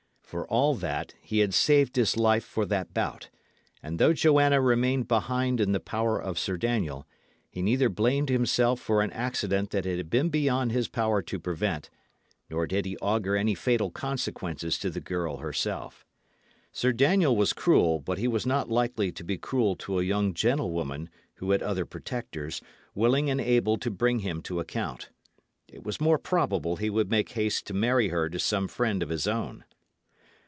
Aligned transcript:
For 0.31 0.47
all 0.47 0.75
that, 0.75 1.13
he 1.21 1.39
had 1.39 1.53
saved 1.53 1.97
his 1.97 2.15
life 2.15 2.45
for 2.45 2.65
that 2.67 2.93
bout; 2.93 3.27
and 3.83 3.99
though 3.99 4.13
Joanna 4.13 4.61
remained 4.61 5.09
behind 5.09 5.59
in 5.59 5.73
the 5.73 5.79
power 5.81 6.17
of 6.21 6.39
Sir 6.39 6.55
Daniel, 6.55 7.05
he 7.49 7.61
neither 7.61 7.89
blamed 7.89 8.29
himself 8.29 8.79
for 8.79 9.01
an 9.01 9.11
accident 9.11 9.71
that 9.71 9.85
it 9.85 9.97
had 9.97 10.09
been 10.09 10.29
beyond 10.29 10.71
his 10.71 10.87
power 10.87 11.21
to 11.23 11.37
prevent, 11.37 11.89
nor 12.49 12.65
did 12.65 12.85
he 12.85 12.95
augur 12.99 13.35
any 13.35 13.53
fatal 13.55 13.91
consequences 13.91 14.79
to 14.79 14.89
the 14.89 15.01
girl 15.01 15.39
herself. 15.39 16.05
Sir 16.71 16.93
Daniel 16.93 17.35
was 17.35 17.51
cruel, 17.51 17.99
but 17.99 18.17
he 18.17 18.29
was 18.29 18.45
not 18.45 18.69
likely 18.69 19.11
to 19.11 19.25
be 19.25 19.37
cruel 19.37 19.75
to 19.75 19.99
a 19.99 20.03
young 20.03 20.33
gentlewoman 20.33 21.09
who 21.39 21.51
had 21.51 21.61
other 21.61 21.83
protectors, 21.83 22.61
willing 22.95 23.29
and 23.29 23.41
able 23.41 23.75
to 23.75 23.91
bring 23.91 24.19
him 24.19 24.41
to 24.43 24.61
account. 24.61 25.09
It 25.67 25.83
was 25.83 25.99
more 25.99 26.17
probable 26.17 26.77
he 26.77 26.89
would 26.89 27.11
make 27.11 27.31
haste 27.31 27.67
to 27.67 27.73
marry 27.73 28.07
her 28.07 28.29
to 28.29 28.39
some 28.39 28.69
friend 28.69 29.03
of 29.03 29.09
his 29.09 29.27
own. 29.27 29.65